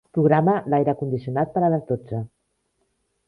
Programa 0.17 0.53
l'aire 0.73 0.95
condicionat 1.01 1.53
per 1.57 1.63
a 1.67 1.71
les 1.73 1.85
dotze. 1.91 2.25